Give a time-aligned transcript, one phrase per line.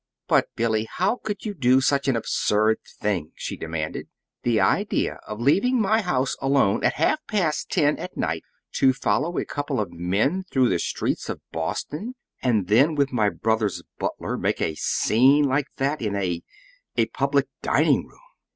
[0.27, 4.07] "But, Billy, how could you do such an absurd thing?" she demanded.
[4.41, 8.41] "The idea of leaving my house alone, at half past ten at night,
[8.77, 13.29] to follow a couple of men through the streets of Boston, and then with my
[13.29, 16.41] brothers' butler make a scene like that in a
[16.97, 18.17] a public dining room!"